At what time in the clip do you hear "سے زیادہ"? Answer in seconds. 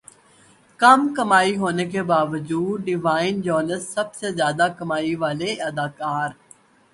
4.15-4.67